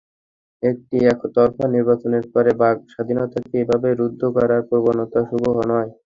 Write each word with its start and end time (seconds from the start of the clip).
একটি 0.63 0.97
একতরফা 1.07 1.65
নির্বাচনের 1.75 2.25
পরে 2.33 2.51
বাকস্বাধীনতাকে 2.61 3.55
এভাবে 3.63 3.89
রুদ্ধ 3.93 4.21
করার 4.35 4.61
প্রবণতা 4.69 5.19
শুভ 5.29 5.43
নয়। 5.71 5.89